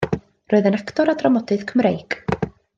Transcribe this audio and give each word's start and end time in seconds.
Roedd 0.53 0.69
yn 0.69 0.77
actor 0.77 1.13
a 1.13 1.15
dramodydd 1.19 1.67
Cymreig. 1.73 2.21